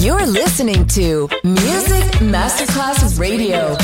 You're 0.00 0.26
listening 0.26 0.86
to 0.94 1.28
Music 1.42 2.20
Masterclass 2.20 3.18
Radio. 3.18 3.76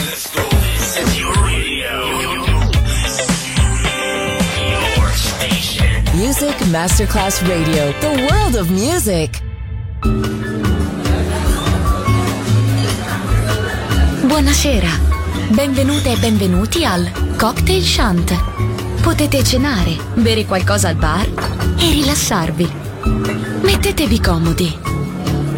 Music 6.14 6.54
Masterclass 6.70 7.42
Radio. 7.48 7.92
The 7.98 8.28
world 8.30 8.54
of 8.54 8.70
music. 8.70 9.42
Buonasera. 14.26 14.90
Benvenute 15.48 16.12
e 16.12 16.16
benvenuti 16.18 16.84
al 16.84 17.10
Cocktail 17.36 17.82
Shant. 17.82 19.00
Potete 19.02 19.42
cenare, 19.42 19.96
bere 20.14 20.44
qualcosa 20.44 20.88
al 20.90 20.94
bar 20.94 21.26
e 21.76 21.90
rilassarvi. 21.90 22.72
Mettetevi 23.62 24.20
comodi. 24.20 24.94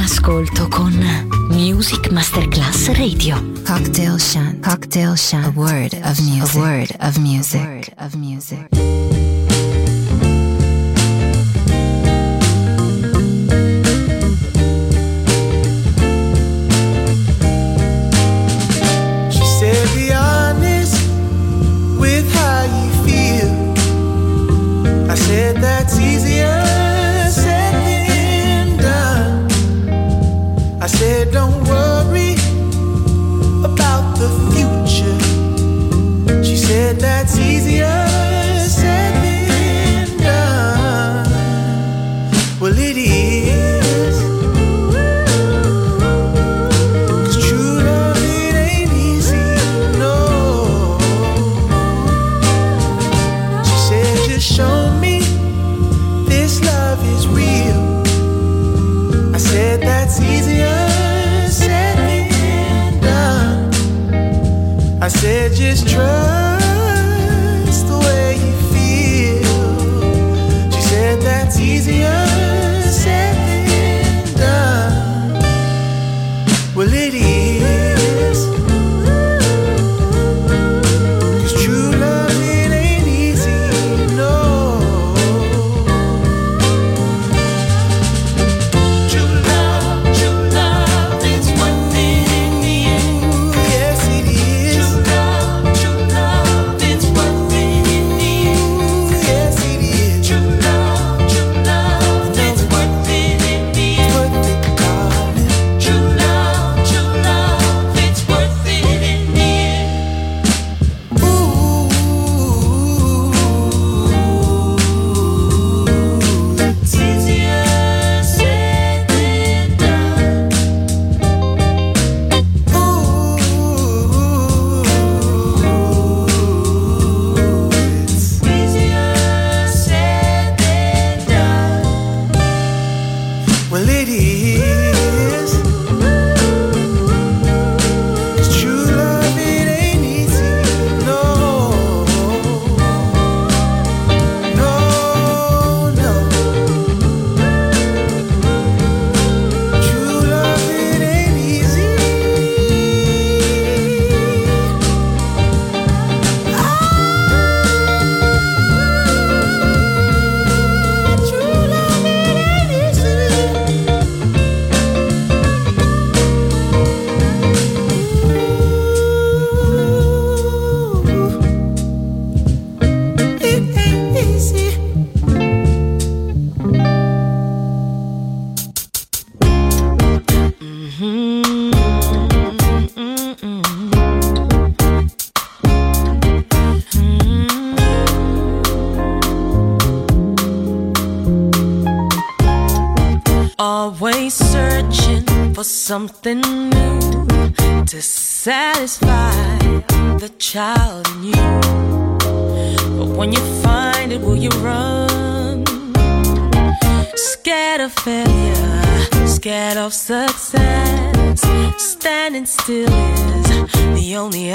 Buon 0.00 0.12
ascolto 0.12 0.66
con 0.68 0.94
Music 1.50 2.10
Masterclass 2.10 2.86
Radio. 2.92 3.52
Cocktail 3.66 4.18
Shunt. 4.18 4.66
Cocktail 4.66 5.14
music. 5.14 5.44
A 5.44 5.52
word 5.54 5.92
of 5.92 6.18
music. 6.20 6.54
A 6.54 6.58
word 6.58 6.96
of 7.00 7.16
music. 7.18 7.79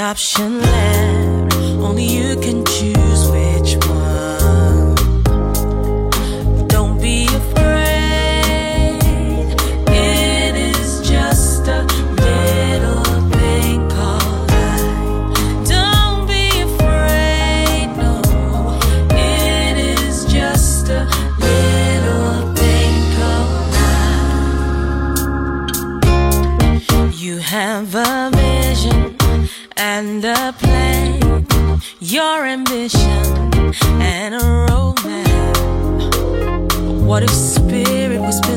option 0.06 0.60
left. 0.60 1.56
Only 1.80 2.04
you 2.04 2.36
can 2.36 2.64
choose. 2.64 2.95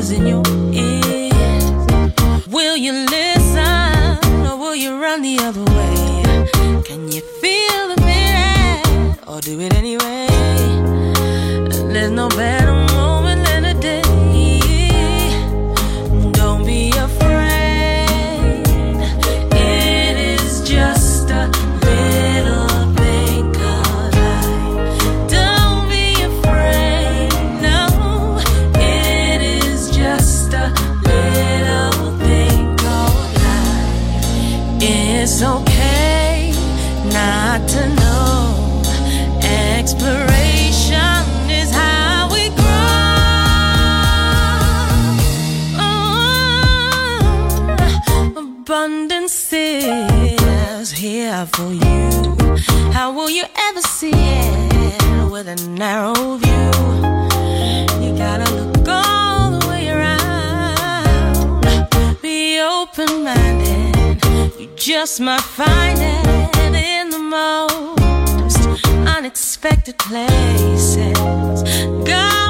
voices 0.00 0.12
in 0.12 0.26
your 0.26 0.42
ears. 0.72 2.46
Will 2.48 2.76
you 2.76 2.92
listen 2.92 4.46
or 4.46 4.56
will 4.56 4.74
you 4.74 5.00
run 5.00 5.22
the 5.22 5.38
other 5.40 5.64
way? 5.64 6.82
Can 6.84 7.10
you 7.12 7.20
feel 7.40 7.88
the 7.88 8.00
feeling 8.06 9.18
or 9.26 9.40
do 9.40 9.60
it 9.60 9.74
anyway? 9.74 10.26
There's 11.92 12.10
no 12.10 12.28
better 12.28 12.72
way. 12.72 12.89
just 64.90 65.20
my 65.20 65.38
find 65.38 66.00
in 66.74 67.10
the 67.10 67.18
most 67.20 68.58
unexpected 69.06 69.96
places. 69.96 71.14
Go. 72.04 72.49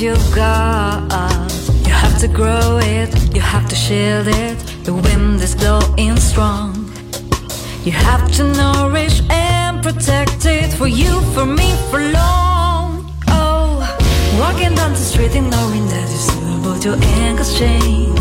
What 0.00 0.18
you 0.18 0.34
got. 0.34 1.52
You 1.86 1.92
have 1.92 2.18
to 2.20 2.28
grow 2.28 2.78
it, 2.82 3.34
you 3.34 3.40
have 3.40 3.68
to 3.68 3.74
shield 3.74 4.28
it. 4.28 4.58
The 4.84 4.94
wind 4.94 5.40
is 5.42 5.54
blowing 5.54 6.16
strong. 6.16 6.74
You 7.84 7.92
have 7.92 8.30
to 8.32 8.44
nourish 8.44 9.20
and 9.30 9.82
protect 9.82 10.46
it 10.46 10.72
for 10.72 10.86
you, 10.86 11.20
for 11.34 11.44
me, 11.44 11.74
for 11.90 12.00
long. 12.00 13.12
Oh, 13.28 13.80
walking 14.38 14.74
down 14.74 14.92
the 14.92 15.04
street 15.10 15.34
and 15.34 15.50
knowing 15.50 15.86
that 15.88 16.08
still 16.08 16.60
about 16.60 16.84
your 16.84 16.96
ankles 17.20 17.58
chained. 17.58 18.18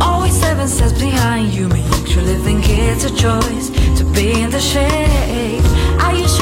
Always 0.00 0.34
seven 0.40 0.68
steps 0.68 0.98
behind 0.98 1.52
you, 1.52 1.68
may 1.68 1.84
actually 1.98 2.36
think 2.36 2.64
it's 2.68 3.04
a 3.04 3.14
choice 3.14 3.68
to 3.98 4.04
be 4.14 4.40
in 4.40 4.50
the 4.50 4.60
shade. 4.60 5.69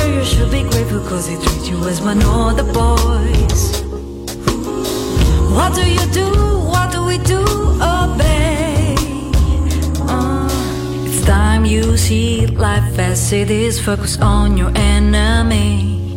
You 0.08 0.24
should 0.24 0.50
be 0.50 0.62
grateful 0.62 1.00
cause 1.08 1.26
they 1.28 1.36
treat 1.36 1.70
you 1.70 1.78
as 1.86 2.00
one 2.00 2.22
of 2.22 2.56
the 2.56 2.64
boys? 2.72 3.82
What 5.56 5.74
do 5.74 5.84
you 5.88 6.04
do? 6.12 6.28
What 6.72 6.90
do 6.92 7.04
we 7.04 7.18
do? 7.18 7.40
Obey. 7.94 8.96
Uh, 10.08 10.48
it's 11.06 11.24
time 11.26 11.64
you 11.66 11.96
see 11.96 12.46
life 12.46 12.98
as 12.98 13.32
it 13.32 13.50
is. 13.50 13.78
Focus 13.78 14.18
on 14.18 14.56
your 14.56 14.72
enemy. 14.74 16.16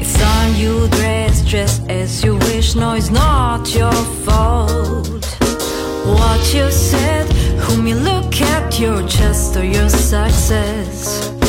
It's 0.00 0.14
time 0.18 0.54
you 0.54 0.88
dress 0.88 1.42
just 1.42 1.82
as 1.90 2.22
you 2.22 2.36
wish. 2.36 2.76
No, 2.76 2.94
it's 2.94 3.10
not 3.10 3.74
your 3.74 3.98
fault. 4.24 5.24
What 6.06 6.54
you 6.54 6.70
said, 6.70 7.26
whom 7.64 7.86
you 7.86 7.96
look 7.96 8.40
at, 8.40 8.78
your 8.78 9.06
chest 9.08 9.56
or 9.56 9.64
your 9.64 9.88
success. 9.88 11.41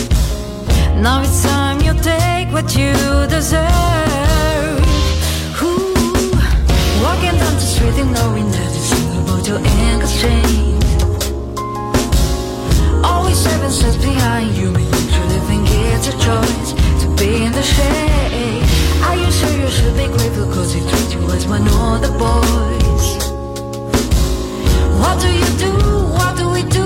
Now 1.01 1.21
it's 1.21 1.43
time 1.43 1.81
you 1.81 1.93
take 2.01 2.49
what 2.53 2.75
you 2.75 2.93
deserve. 3.27 3.67
Ooh, 5.61 5.93
walking 7.03 7.35
down 7.41 7.55
the 7.55 7.67
street 7.73 7.97
and 7.99 8.13
knowing 8.13 8.49
that 8.51 8.71
it's 8.71 8.91
about 9.21 9.47
your 9.47 9.59
ankles 9.59 10.21
chained. 10.21 10.83
Always 13.03 13.37
seven 13.37 13.71
steps 13.71 13.97
behind 13.97 14.55
you, 14.55 14.71
may 14.71 14.87
actually 14.87 15.39
think 15.49 15.67
it's 15.69 16.07
a 16.07 16.11
choice 16.23 16.73
to 17.01 17.07
be 17.17 17.43
in 17.43 17.51
the 17.51 17.63
shade. 17.63 18.63
Are 19.03 19.17
you 19.17 19.29
sure 19.31 19.51
you 19.51 19.69
should 19.69 19.95
be 19.97 20.07
grateful 20.07 20.45
cause 20.53 20.73
he 20.73 20.79
treat 20.81 21.13
you 21.15 21.21
as 21.31 21.45
one 21.47 21.67
of 21.67 22.01
the 22.01 22.11
boys? 22.17 23.05
What 25.01 25.19
do 25.19 25.29
you 25.41 25.49
do? 25.57 25.73
What 26.17 26.37
do 26.37 26.49
we 26.49 26.63
do? 26.69 26.82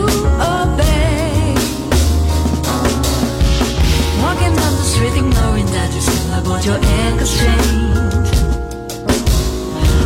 Down 4.97 5.13
ignoring 5.15 5.67
that 5.67 5.93
you 5.93 6.01
still 6.01 6.33
about 6.39 6.65
your 6.65 6.79
ankles 6.81 7.37
chained. 7.37 8.25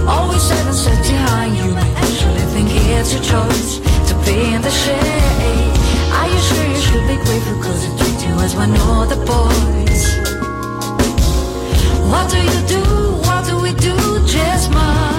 Always 0.05 0.41
seven 0.41 0.73
steps 0.73 1.07
behind 1.07 1.55
you, 1.55 1.73
actually 1.95 2.45
think 2.51 2.67
it's 2.71 3.13
your 3.13 3.23
choice 3.23 3.79
to 4.09 4.13
be 4.25 4.53
in 4.53 4.61
the 4.61 4.69
shade. 4.69 5.71
Are 6.11 6.27
you 6.27 6.39
sure 6.39 6.67
you 6.67 6.75
should 6.75 7.07
be 7.07 7.15
grateful 7.23 7.55
cause 7.63 7.85
it 7.85 7.97
treats 7.99 8.23
you 8.25 8.33
as 8.43 8.53
one 8.53 8.71
of 8.75 9.07
the 9.07 9.15
boys? 9.31 10.01
What 12.11 12.29
do 12.29 12.37
you 12.37 12.61
do? 12.67 12.83
What 13.27 13.45
do 13.45 13.61
we 13.61 13.71
do? 13.73 13.95
Just 14.27 14.71
mine. 14.71 15.10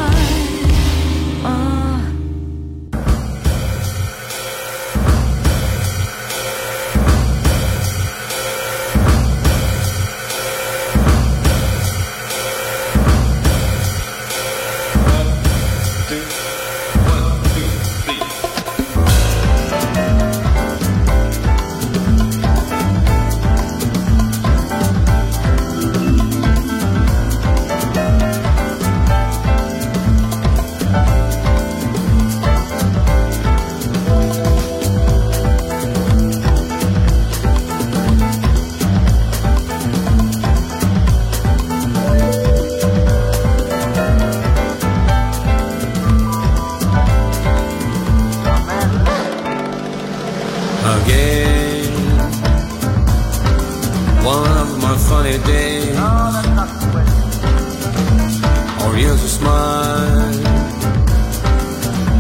My. 55.22 55.94
Or 58.84 58.96
years 58.96 59.22
of 59.22 59.30
smile. 59.30 60.34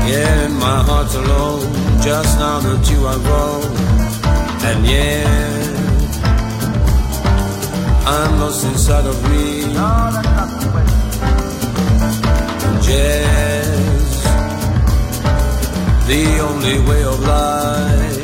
Yeah, 0.08 0.44
and 0.44 0.54
my 0.58 0.82
heart's 0.88 1.14
alone. 1.14 1.72
Just 2.02 2.38
now 2.38 2.60
that 2.60 2.90
you 2.90 3.06
are 3.06 3.18
gone. 3.18 3.76
And 4.68 4.86
yeah, 4.86 5.24
I'm 8.06 8.40
lost 8.40 8.64
inside 8.64 9.06
of 9.06 9.18
me. 9.30 9.62
Just 12.88 14.24
the 16.06 16.24
only 16.48 16.78
way 16.88 17.02
of 17.04 17.20
life. 17.20 18.21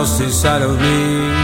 I'm 0.00 0.06
lost 0.06 1.39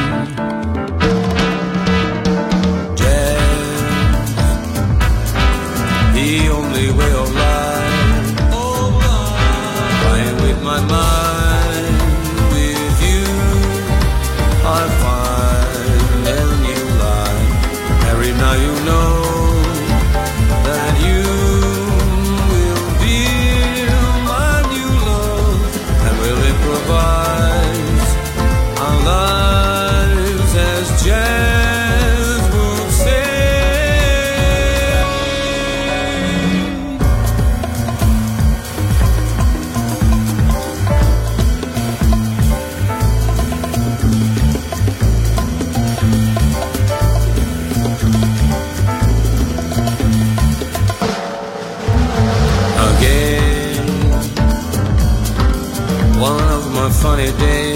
every 57.26 57.46
day. 57.46 57.74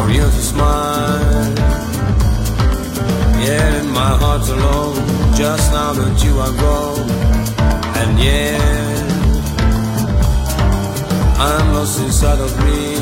Or 0.00 0.10
you 0.10 0.20
to 0.20 0.42
smile. 0.52 1.54
Yeah, 3.44 3.78
and 3.78 3.90
my 3.92 4.16
heart's 4.20 4.48
alone. 4.48 4.96
Just 5.34 5.72
now 5.72 5.92
that 5.92 6.24
you 6.24 6.38
are 6.38 6.52
gone. 6.52 7.10
And 8.00 8.18
yeah, 8.18 8.58
I'm 11.38 11.74
lost 11.74 12.00
inside 12.00 12.40
of 12.40 12.52
me. 12.64 12.96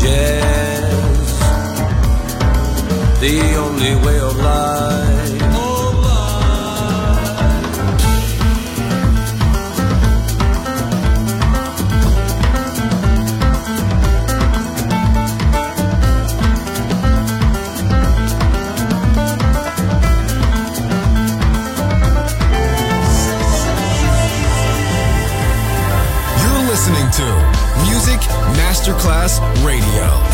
Yes, 0.00 1.38
the 3.20 3.54
only 3.56 3.94
way 4.06 4.18
of 4.20 4.36
life. 4.36 5.07
Masterclass 28.88 29.38
Radio. 29.62 30.27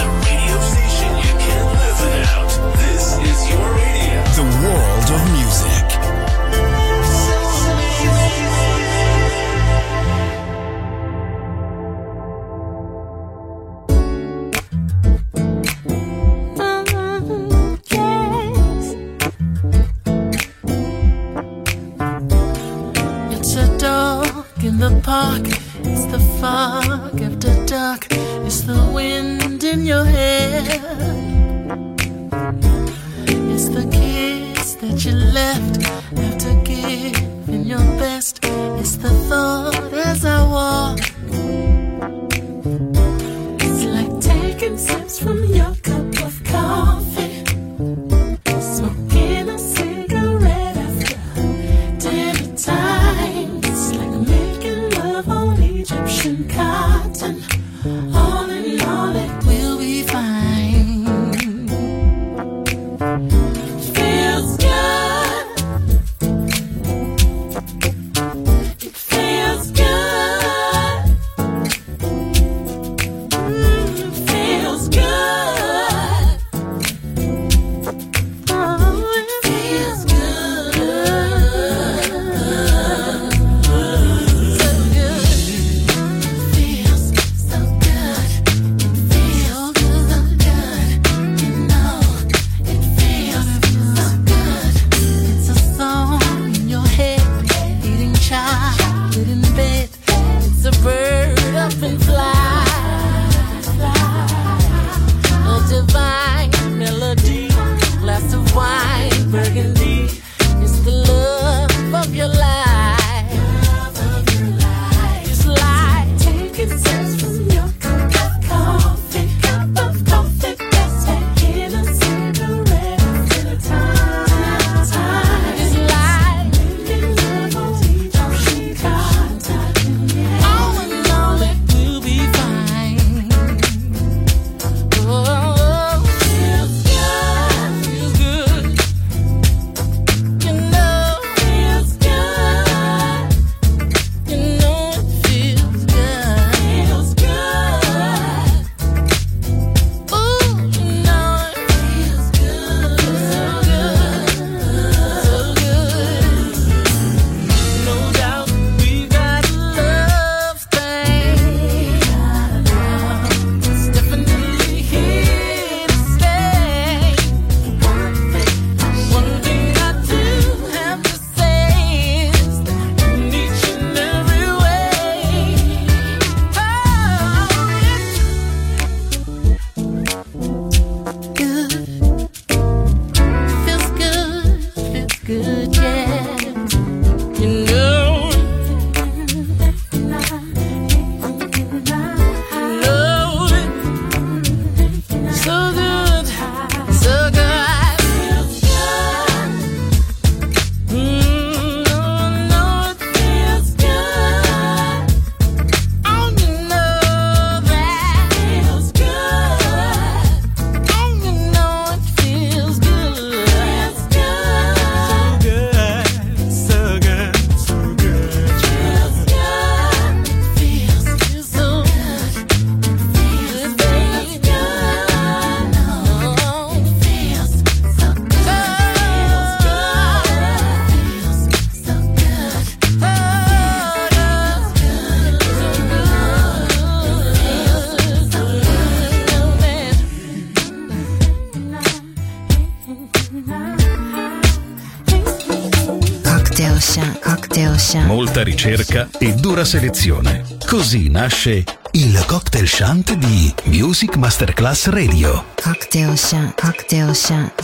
molta 248.25 248.43
ricerca 248.43 249.07
e 249.19 249.35
dura 249.35 249.67
selezione. 249.67 250.45
Così 250.67 251.11
nasce 251.11 251.63
il 251.91 252.25
cocktail 252.27 252.67
shunt 252.67 253.13
di 253.17 253.53
Music 253.65 254.17
Masterclass 254.17 254.87
Radio. 254.87 255.45
Cocktail 255.63 256.17
shant, 256.17 256.59
cocktail 256.59 257.15
shant. 257.15 257.64